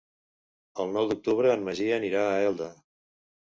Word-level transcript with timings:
El 0.83 0.89
nou 0.95 1.09
d'octubre 1.11 1.53
en 1.57 1.67
Magí 1.69 1.87
anirà 1.99 2.25
a 2.33 2.43
Elda. 2.49 2.73